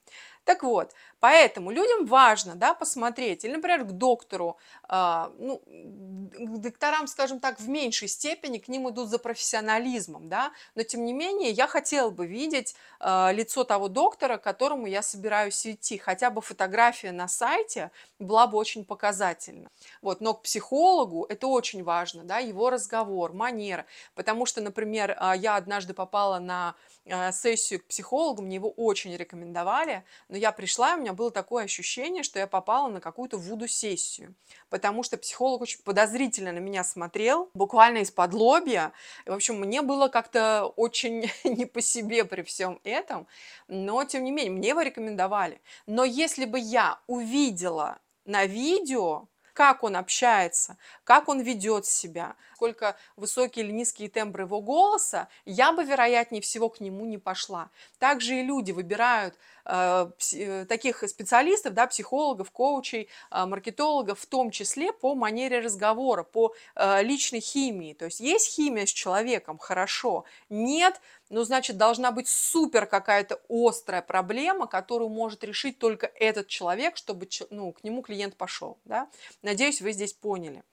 Так 0.50 0.63
вот, 0.63 0.94
поэтому 1.20 1.70
людям 1.70 2.08
важно, 2.08 2.56
да, 2.56 2.74
посмотреть, 2.74 3.46
или, 3.46 3.53
например, 3.53 3.84
к 3.84 3.91
доктору, 3.91 4.58
э, 4.89 5.29
ну, 5.38 5.62
к 5.68 6.58
докторам, 6.58 7.06
скажем 7.06 7.39
так, 7.39 7.60
в 7.60 7.70
меньшей 7.70 8.08
степени, 8.08 8.58
к 8.58 8.68
ним 8.68 8.89
идут 8.89 9.10
за 9.10 9.20
профессионализмом, 9.20 10.27
да, 10.27 10.51
но, 10.74 10.82
тем 10.82 11.06
не 11.06 11.13
менее, 11.13 11.51
я 11.51 11.68
хотела 11.68 12.10
бы 12.10 12.25
видеть 12.25 12.74
э, 13.00 13.32
лицо 13.32 13.63
того 13.63 13.89
доктора, 13.89 14.38
к 14.38 14.44
которому 14.44 14.88
я 14.88 15.03
собираюсь 15.03 15.68
идти, 15.68 16.00
хотя 16.00 16.32
бы 16.32 16.41
фотография 16.41 17.12
на 17.12 17.27
сайте 17.27 17.91
была 18.18 18.48
бы 18.48 18.58
очень 18.58 18.84
показательна. 18.84 19.70
Вот, 20.01 20.22
но 20.22 20.34
к 20.34 20.41
психологу 20.41 21.27
это 21.29 21.46
очень 21.46 21.84
важно, 21.84 22.24
да, 22.24 22.39
его 22.39 22.72
разговор, 22.72 23.34
манера, 23.34 23.86
потому 24.15 24.48
что, 24.48 24.62
например, 24.62 25.12
э, 25.12 25.34
я 25.38 25.58
однажды 25.58 25.94
попала 25.94 26.39
на 26.39 26.74
э, 27.06 27.32
сессию 27.34 27.82
к 27.82 27.86
психологу, 27.86 28.41
мне 28.41 28.56
его 28.56 28.72
очень 28.72 29.15
рекомендовали, 29.15 30.03
но 30.27 30.38
я 30.39 30.51
пришла, 30.51 30.93
и 30.93 30.98
у 30.98 31.01
меня 31.01 31.13
было 31.13 31.31
такое 31.31 31.65
ощущение, 31.65 32.24
что 32.24 32.39
я 32.39 32.48
попала 32.48 32.88
на 32.88 33.01
какую-то 33.01 33.38
вуду-сессию, 33.38 34.34
потому 34.69 35.03
что 35.03 35.17
психолог 35.17 35.62
очень 35.62 35.81
подозрительно 35.84 36.51
на 36.51 36.60
меня 36.60 36.84
смотрел, 36.84 37.50
буквально 37.53 38.00
из-под 38.00 38.34
лобья. 38.34 38.91
В 39.25 39.34
общем, 39.34 39.60
мне 39.60 39.81
было 39.81 40.08
как-то 40.08 40.65
очень 40.75 41.29
не 41.43 41.65
по 41.65 41.81
себе 41.81 42.25
при 42.25 42.41
всем 42.41 42.79
этом, 42.84 43.27
но, 43.67 44.03
тем 44.05 44.24
не 44.24 44.31
менее, 44.31 44.51
мне 44.51 44.69
его 44.69 44.81
рекомендовали. 44.81 45.62
Но 45.86 46.03
если 46.03 46.46
бы 46.46 46.60
я 46.60 47.00
увидела 47.08 48.00
на 48.25 48.46
видео, 48.46 49.27
как 49.53 49.84
он 49.84 49.98
общается, 49.98 50.77
как 51.03 51.27
он 51.27 51.41
ведет 51.41 51.86
себя, 51.86 52.36
сколько 52.59 52.97
высокие 53.15 53.63
или 53.63 53.71
низкие 53.71 54.09
тембры 54.09 54.43
его 54.43 54.59
голоса, 54.59 55.29
я 55.45 55.71
бы, 55.71 55.85
вероятнее 55.85 56.41
всего, 56.41 56.67
к 56.67 56.81
нему 56.81 57.05
не 57.05 57.17
пошла. 57.17 57.69
Также 57.99 58.35
и 58.35 58.43
люди 58.43 58.73
выбирают 58.73 59.33
э, 59.63 60.11
э, 60.33 60.65
таких 60.65 61.07
специалистов, 61.07 61.73
да, 61.73 61.87
психологов, 61.87 62.51
коучей, 62.51 63.07
э, 63.31 63.45
маркетологов, 63.45 64.19
в 64.19 64.25
том 64.25 64.51
числе 64.51 64.91
по 64.91 65.15
манере 65.15 65.59
разговора, 65.59 66.23
по 66.23 66.53
личной 67.01 67.39
химии. 67.39 67.93
То 67.93 68.05
есть 68.05 68.19
есть 68.19 68.53
химия 68.53 68.85
с 68.85 68.89
человеком, 68.89 69.57
хорошо, 69.57 70.25
нет, 70.49 70.99
ну, 71.29 71.43
значит, 71.43 71.77
должна 71.77 72.11
быть 72.11 72.27
супер 72.27 72.87
какая-то 72.87 73.39
острая 73.47 74.01
проблема, 74.01 74.67
которую 74.67 75.09
может 75.09 75.45
решить 75.45 75.79
только 75.79 76.07
этот 76.07 76.47
человек, 76.47 76.97
чтобы 76.97 77.29
ну, 77.51 77.71
к 77.71 77.85
нему 77.85 78.01
клиент 78.01 78.35
пошел. 78.35 78.77
Да? 78.83 79.07
Надеюсь, 79.43 79.81
вы 79.81 79.93
здесь 79.93 80.11
поняли. 80.11 80.63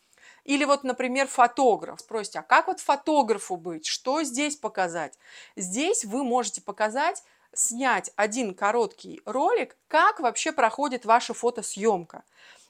Или 0.47 0.65
вот, 0.65 0.85
например, 0.85 1.27
фотограф. 1.27 2.01
Спросите, 2.01 2.39
а 2.39 2.43
как 2.43 2.69
вот 2.69 2.79
фотографу 2.79 3.57
быть? 3.57 3.85
Что 3.85 4.23
здесь 4.23 4.55
показать? 4.55 5.19
Здесь 5.57 6.05
вы 6.05 6.23
можете 6.23 6.61
показать, 6.61 7.25
снять 7.53 8.13
один 8.15 8.55
короткий 8.55 9.21
ролик, 9.25 9.77
как 9.89 10.21
вообще 10.21 10.53
проходит 10.53 11.05
ваша 11.05 11.35
фотосъемка. 11.35 12.23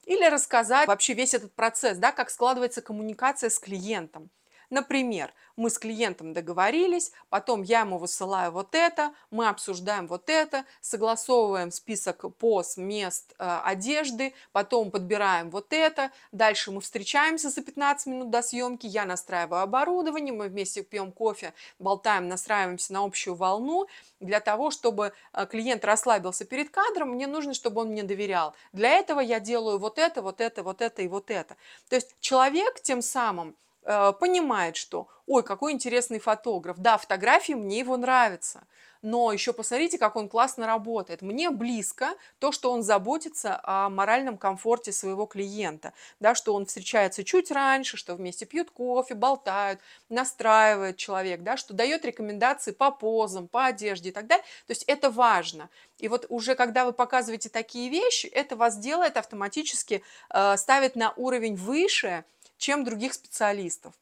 Или 0.06 0.25
рассказать 0.25 0.88
вообще 0.88 1.12
весь 1.12 1.35
этот 1.35 1.52
процесс, 1.52 1.99
да, 1.99 2.12
как 2.12 2.30
складывается 2.30 2.80
коммуникация 2.80 3.50
с 3.50 3.59
клиентом. 3.59 4.30
Например, 4.70 5.32
мы 5.56 5.70
с 5.70 5.78
клиентом 5.78 6.32
договорились, 6.32 7.12
потом 7.30 7.62
я 7.62 7.80
ему 7.80 7.99
высылаю 7.99 8.52
вот 8.52 8.75
это, 8.75 9.12
мы 9.30 9.49
обсуждаем 9.49 10.06
вот 10.06 10.28
это, 10.28 10.64
согласовываем 10.80 11.70
список 11.70 12.25
поз, 12.37 12.76
мест, 12.76 13.35
э, 13.38 13.61
одежды, 13.64 14.35
потом 14.52 14.90
подбираем 14.90 15.50
вот 15.50 15.73
это, 15.73 16.11
дальше 16.32 16.70
мы 16.70 16.80
встречаемся 16.80 17.49
за 17.49 17.62
15 17.62 18.06
минут 18.06 18.30
до 18.30 18.42
съемки, 18.42 18.87
я 18.87 19.04
настраиваю 19.04 19.62
оборудование, 19.62 20.35
мы 20.35 20.49
вместе 20.49 20.82
пьем 20.82 21.11
кофе, 21.12 21.54
болтаем, 21.78 22.28
настраиваемся 22.28 22.92
на 22.92 23.04
общую 23.04 23.35
волну. 23.35 23.87
Для 24.20 24.40
того, 24.40 24.70
чтобы 24.70 25.12
э, 25.32 25.46
клиент 25.46 25.85
расслабился 25.85 26.44
перед 26.44 26.70
кадром, 26.70 27.11
мне 27.11 27.26
нужно, 27.26 27.54
чтобы 27.54 27.82
он 27.82 27.88
мне 27.88 28.02
доверял. 28.02 28.54
Для 28.73 28.90
этого 28.90 29.20
я 29.20 29.40
делаю 29.40 29.78
вот 29.78 29.99
это, 29.99 30.23
вот 30.23 30.40
это, 30.40 30.62
вот 30.62 30.80
это 30.80 31.02
и 31.02 31.08
вот 31.08 31.30
это. 31.30 31.56
То 31.88 31.96
есть 31.96 32.14
человек 32.20 32.80
тем 32.82 33.02
самым 33.02 33.54
понимает, 33.87 34.76
что, 34.76 35.09
ой, 35.26 35.43
какой 35.43 35.73
интересный 35.73 36.19
фотограф, 36.19 36.78
да, 36.78 36.99
фотографии 36.99 37.52
мне 37.52 37.78
его 37.78 37.97
нравятся, 37.97 38.66
но 39.02 39.33
еще 39.33 39.52
посмотрите, 39.52 39.99
как 39.99 40.16
он 40.16 40.28
классно 40.28 40.66
работает. 40.66 41.23
Мне 41.23 41.50
близко 41.50 42.14
то, 42.40 42.50
что 42.50 42.73
он 42.73 42.83
заботится 42.83 43.61
о 43.62 43.88
моральном 43.88 44.37
комфорте 44.37 44.90
своего 44.90 45.26
клиента, 45.26 45.93
да, 46.19 46.35
что 46.35 46.55
он 46.55 46.66
встречается 46.66 47.23
чуть 47.23 47.52
раньше, 47.52 47.97
что 47.97 48.16
вместе 48.16 48.47
пьют 48.47 48.73
кофе, 48.73 49.14
болтают, 49.14 49.81
настраивает 50.09 50.97
человек, 50.97 51.43
да, 51.43 51.57
что 51.57 51.73
дает 51.73 52.05
рекомендации 52.05 52.73
по 52.73 52.90
позам, 52.90 53.47
по 53.47 53.66
одежде 53.66 54.09
и 54.09 54.12
так 54.12 54.26
далее. 54.26 54.45
То 54.66 54.73
есть 54.73 54.83
это 54.88 55.09
важно. 55.11 55.71
И 55.99 56.09
вот 56.09 56.26
уже 56.28 56.57
когда 56.57 56.85
вы 56.85 56.93
показываете 56.93 57.49
такие 57.49 57.90
вещи, 57.90 58.26
это 58.26 58.57
вас 58.57 58.76
делает 58.76 59.16
автоматически, 59.16 60.02
э, 60.31 60.57
ставит 60.57 60.97
на 60.97 61.12
уровень 61.16 61.55
выше, 61.55 62.25
чем 62.57 62.85
других 62.85 63.15
специалистов. 63.15 63.95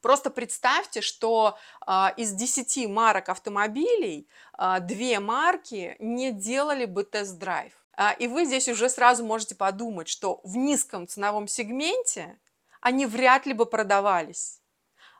Просто 0.00 0.30
представьте, 0.30 1.00
что 1.00 1.58
а, 1.80 2.14
из 2.16 2.32
10 2.32 2.88
марок 2.88 3.28
автомобилей 3.28 4.28
а, 4.52 4.78
две 4.78 5.18
марки 5.18 5.96
не 5.98 6.30
делали 6.30 6.84
бы 6.84 7.02
тест-драйв. 7.02 7.72
А, 7.94 8.12
и 8.12 8.28
вы 8.28 8.44
здесь 8.44 8.68
уже 8.68 8.88
сразу 8.88 9.24
можете 9.24 9.56
подумать, 9.56 10.08
что 10.08 10.40
в 10.44 10.56
низком 10.56 11.08
ценовом 11.08 11.48
сегменте 11.48 12.38
они 12.80 13.06
вряд 13.06 13.46
ли 13.46 13.54
бы 13.54 13.66
продавались. 13.66 14.60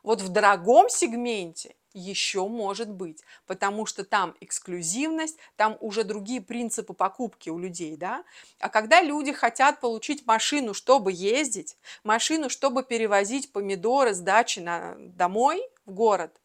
Вот 0.01 0.21
в 0.21 0.29
дорогом 0.29 0.89
сегменте 0.89 1.75
еще 1.93 2.47
может 2.47 2.89
быть, 2.89 3.23
потому 3.47 3.85
что 3.85 4.03
там 4.03 4.35
эксклюзивность, 4.39 5.37
там 5.55 5.77
уже 5.81 6.03
другие 6.03 6.41
принципы 6.41 6.93
покупки 6.93 7.49
у 7.49 7.57
людей, 7.57 7.97
да. 7.97 8.23
А 8.59 8.69
когда 8.69 9.01
люди 9.01 9.31
хотят 9.33 9.79
получить 9.79 10.25
машину, 10.25 10.73
чтобы 10.73 11.11
ездить, 11.11 11.77
машину, 12.03 12.49
чтобы 12.49 12.83
перевозить 12.83 13.51
помидоры 13.51 14.13
с 14.13 14.19
дачи 14.19 14.59
на, 14.59 14.95
домой 14.97 15.61
в 15.85 15.91
город, 15.91 16.39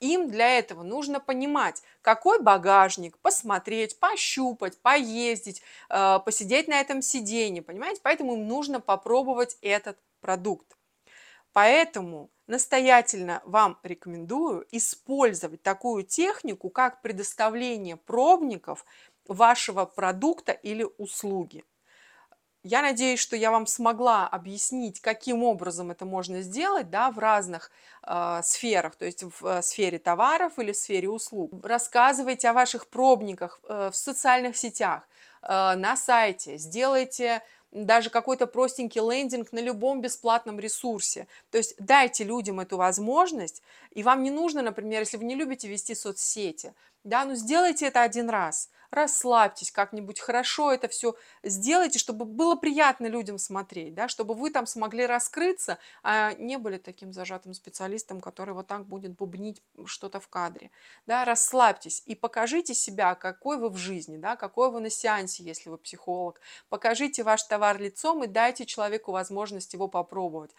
им 0.00 0.30
для 0.30 0.58
этого 0.58 0.82
нужно 0.82 1.20
понимать, 1.20 1.82
какой 2.02 2.40
багажник, 2.40 3.18
посмотреть, 3.18 3.98
пощупать, 3.98 4.78
поездить, 4.80 5.62
э, 5.90 6.18
посидеть 6.24 6.68
на 6.68 6.80
этом 6.80 7.02
сиденье, 7.02 7.62
понимаете? 7.62 8.00
Поэтому 8.02 8.34
им 8.34 8.46
нужно 8.46 8.80
попробовать 8.80 9.58
этот 9.60 9.98
продукт. 10.20 10.75
Поэтому 11.56 12.28
настоятельно 12.46 13.40
вам 13.46 13.78
рекомендую 13.82 14.66
использовать 14.72 15.62
такую 15.62 16.04
технику, 16.04 16.68
как 16.68 17.00
предоставление 17.00 17.96
пробников 17.96 18.84
вашего 19.26 19.86
продукта 19.86 20.52
или 20.52 20.86
услуги. 20.98 21.64
Я 22.62 22.82
надеюсь, 22.82 23.20
что 23.20 23.36
я 23.36 23.50
вам 23.50 23.66
смогла 23.66 24.28
объяснить, 24.28 25.00
каким 25.00 25.44
образом 25.44 25.90
это 25.90 26.04
можно 26.04 26.42
сделать 26.42 26.90
да, 26.90 27.10
в 27.10 27.18
разных 27.18 27.70
э, 28.02 28.40
сферах, 28.42 28.96
то 28.96 29.06
есть 29.06 29.22
в 29.22 29.46
э, 29.46 29.62
сфере 29.62 29.98
товаров 29.98 30.58
или 30.58 30.72
в 30.72 30.76
сфере 30.76 31.08
услуг. 31.08 31.64
Рассказывайте 31.64 32.50
о 32.50 32.52
ваших 32.52 32.88
пробниках 32.88 33.60
э, 33.66 33.88
в 33.90 33.96
социальных 33.96 34.58
сетях, 34.58 35.08
э, 35.40 35.74
на 35.76 35.96
сайте, 35.96 36.58
сделайте 36.58 37.42
даже 37.72 38.10
какой-то 38.10 38.46
простенький 38.46 39.00
лендинг 39.00 39.52
на 39.52 39.58
любом 39.58 40.00
бесплатном 40.00 40.58
ресурсе. 40.58 41.26
То 41.50 41.58
есть 41.58 41.74
дайте 41.78 42.24
людям 42.24 42.60
эту 42.60 42.76
возможность, 42.76 43.62
и 43.90 44.02
вам 44.02 44.22
не 44.22 44.30
нужно, 44.30 44.62
например, 44.62 45.00
если 45.00 45.16
вы 45.16 45.24
не 45.24 45.34
любите 45.34 45.68
вести 45.68 45.94
соцсети, 45.94 46.74
да, 47.04 47.24
ну 47.24 47.34
сделайте 47.34 47.86
это 47.86 48.02
один 48.02 48.30
раз, 48.30 48.70
расслабьтесь 48.90 49.70
как-нибудь 49.70 50.20
хорошо 50.20 50.72
это 50.72 50.88
все 50.88 51.16
сделайте, 51.42 51.98
чтобы 51.98 52.24
было 52.24 52.56
приятно 52.56 53.06
людям 53.06 53.38
смотреть, 53.38 53.94
да, 53.94 54.08
чтобы 54.08 54.34
вы 54.34 54.50
там 54.50 54.66
смогли 54.66 55.06
раскрыться, 55.06 55.78
а 56.02 56.32
не 56.34 56.58
были 56.58 56.78
таким 56.78 57.12
зажатым 57.12 57.54
специалистом, 57.54 58.20
который 58.20 58.54
вот 58.54 58.66
так 58.66 58.86
будет 58.86 59.16
бубнить 59.16 59.62
что-то 59.84 60.20
в 60.20 60.28
кадре, 60.28 60.70
да, 61.06 61.24
расслабьтесь 61.24 62.02
и 62.06 62.14
покажите 62.14 62.74
себя, 62.74 63.14
какой 63.14 63.58
вы 63.58 63.70
в 63.70 63.76
жизни, 63.76 64.16
да, 64.16 64.36
какой 64.36 64.70
вы 64.70 64.80
на 64.80 64.90
сеансе, 64.90 65.42
если 65.42 65.70
вы 65.70 65.78
психолог, 65.78 66.40
покажите 66.68 67.22
ваш 67.22 67.42
товар 67.44 67.80
лицом 67.80 68.24
и 68.24 68.26
дайте 68.26 68.66
человеку 68.66 69.12
возможность 69.12 69.72
его 69.74 69.88
попробовать. 69.88 70.52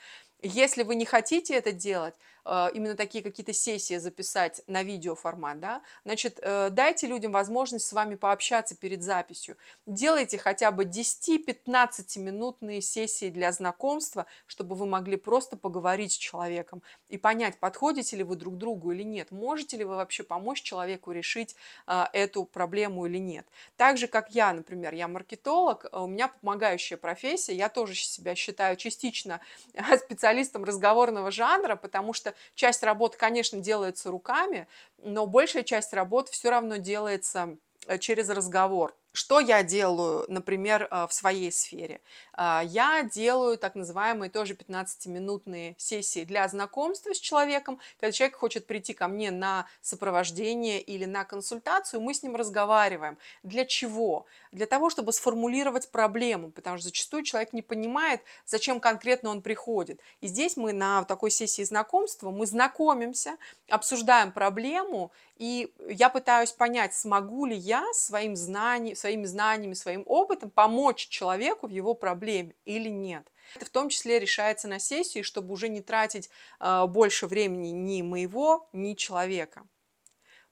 Если 0.44 0.84
вы 0.84 0.96
не 0.96 1.06
хотите 1.06 1.56
это 1.56 1.72
делать, 1.72 2.14
э, 2.46 2.68
именно 2.76 2.96
такие 2.96 3.24
какие-то 3.24 3.54
сессии 3.54 3.98
записать 3.98 4.62
на 4.68 4.84
видеоформат, 4.84 5.60
да, 5.60 5.82
значит, 6.06 6.40
э, 6.44 6.70
дайте 6.70 7.08
людям 7.08 7.32
возможность 7.32 7.88
с 7.88 7.94
вами 7.94 8.14
пообщаться 8.14 8.76
перед 8.76 9.02
записью. 9.02 9.58
Делайте 9.88 10.38
хотя 10.38 10.70
бы 10.72 10.86
10-15 10.86 12.20
минутные 12.20 12.82
сессии 12.82 13.32
для 13.32 13.52
знакомства, 13.52 14.28
чтобы 14.46 14.76
вы 14.76 14.86
могли 14.86 15.18
просто 15.18 15.58
поговорить 15.58 16.12
с 16.12 16.18
человеком 16.18 16.84
и 17.10 17.18
понять, 17.18 17.58
подходите 17.60 18.16
ли 18.16 18.24
вы 18.24 18.36
друг 18.36 18.58
другу 18.58 18.92
или 18.92 19.04
нет, 19.04 19.32
можете 19.32 19.78
ли 19.78 19.86
вы 19.86 19.96
вообще 19.96 20.22
помочь 20.22 20.62
человеку 20.62 21.12
решить 21.12 21.56
э, 21.88 22.06
эту 22.14 22.46
проблему 22.46 23.08
или 23.08 23.18
нет. 23.18 23.48
Так 23.76 23.98
же, 23.98 24.06
как 24.08 24.30
я, 24.36 24.54
например, 24.54 24.94
я 24.94 25.08
маркетолог, 25.08 25.88
у 25.92 26.06
меня 26.06 26.28
помогающая 26.28 26.98
профессия, 26.98 27.56
я 27.56 27.70
тоже 27.70 27.96
себя 27.96 28.36
считаю 28.36 28.78
частично 28.78 29.42
специалистом 29.98 30.27
специалистом 30.28 30.66
разговорного 30.66 31.32
жанра, 31.32 31.78
потому 31.78 32.12
что 32.12 32.34
часть 32.54 32.84
работ, 32.84 33.16
конечно, 33.16 33.60
делается 33.60 34.12
руками, 34.12 34.68
но 35.02 35.26
большая 35.26 35.64
часть 35.64 35.94
работ 35.94 36.28
все 36.28 36.50
равно 36.50 36.78
делается 36.78 37.56
э, 37.88 37.98
через 37.98 38.30
разговор. 38.30 38.94
Что 39.14 39.40
я 39.40 39.64
делаю, 39.64 40.26
например, 40.28 40.88
э, 40.90 41.08
в 41.08 41.14
своей 41.14 41.52
сфере? 41.52 42.02
А, 42.34 42.62
я 42.64 43.04
делаю 43.04 43.58
так 43.58 43.74
называемые 43.76 44.30
тоже 44.30 44.54
15-минутные 44.54 45.76
сессии 45.78 46.24
для 46.24 46.48
знакомства 46.48 47.14
с 47.14 47.20
человеком. 47.20 47.80
Когда 48.00 48.12
человек 48.12 48.38
хочет 48.38 48.68
прийти 48.68 48.94
ко 48.94 49.08
мне 49.08 49.32
на 49.32 49.66
сопровождение 49.82 50.80
или 50.82 51.06
на 51.06 51.24
консультацию, 51.24 52.02
мы 52.02 52.14
с 52.14 52.22
ним 52.22 52.36
разговариваем. 52.36 53.18
Для 53.42 53.66
чего? 53.66 54.26
Для 54.52 54.68
того, 54.68 54.90
чтобы 54.90 55.14
сформулировать 55.14 55.90
проблему, 55.90 56.52
потому 56.52 56.78
что 56.78 56.86
зачастую 56.86 57.24
человек 57.24 57.54
не 57.54 57.64
понимает, 57.64 58.22
зачем 58.46 58.80
конкретно 58.80 59.32
он 59.32 59.42
приходит. 59.42 60.00
И 60.22 60.28
здесь 60.28 60.58
мы 60.58 60.74
на 60.74 61.04
такой 61.06 61.32
сессии 61.32 61.64
знакомства, 61.64 62.30
мы 62.30 62.46
знакомимся, 62.46 63.38
обсуждаем 63.68 64.32
проблему, 64.32 65.12
и 65.38 65.72
я 65.88 66.10
пытаюсь 66.10 66.52
понять, 66.52 66.96
смогу 66.96 67.46
ли 67.46 67.56
я 67.56 67.86
своим 67.94 68.36
знанием, 68.36 68.96
своими 68.98 69.26
знаниями, 69.26 69.74
своим 69.74 70.04
опытом 70.06 70.50
помочь 70.50 71.08
человеку 71.08 71.68
в 71.68 71.72
его 71.72 71.94
проблеме 71.94 72.56
или 72.66 72.90
нет. 72.90 73.32
Это 73.56 73.66
в 73.66 73.70
том 73.70 73.90
числе 73.90 74.20
решается 74.20 74.68
на 74.68 74.80
сессии, 74.80 75.22
чтобы 75.22 75.54
уже 75.54 75.70
не 75.70 75.82
тратить 75.82 76.30
э, 76.60 76.86
больше 76.88 77.28
времени 77.28 77.70
ни 77.70 78.02
моего, 78.02 78.68
ни 78.74 78.94
человека. 78.94 79.68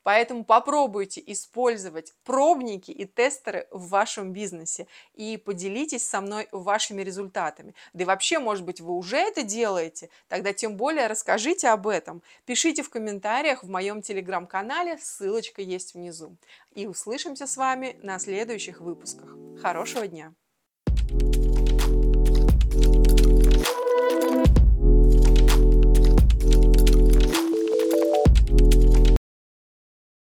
Поэтому 0.05 0.45
попробуйте 0.45 1.19
использовать 1.25 2.13
пробники 2.24 2.91
и 2.91 3.05
тестеры 3.05 3.67
в 3.71 3.88
вашем 3.89 4.34
бизнесе 4.34 4.86
и 5.15 5.36
поделитесь 5.36 6.08
со 6.08 6.21
мной 6.21 6.47
вашими 6.51 7.01
результатами. 7.01 7.73
Да 7.93 8.03
и 8.03 8.06
вообще, 8.06 8.38
может 8.38 8.65
быть, 8.65 8.82
вы 8.82 8.93
уже 8.93 9.17
это 9.17 9.41
делаете, 9.41 10.12
тогда 10.27 10.53
тем 10.53 10.77
более 10.77 11.08
расскажите 11.08 11.69
об 11.69 11.88
этом. 11.88 12.21
Пишите 12.45 12.84
в 12.84 12.91
комментариях 12.91 13.63
в 13.63 13.67
моем 13.67 14.03
телеграм-канале, 14.03 14.99
ссылочка 14.99 15.63
есть 15.63 15.95
внизу. 15.95 16.38
И 16.75 16.86
услышимся 16.86 17.47
с 17.47 17.58
вами 17.58 17.97
на 18.03 18.19
следующих 18.19 18.82
выпусках. 18.82 19.36
Хорошего 19.60 20.06
дня! 20.06 20.36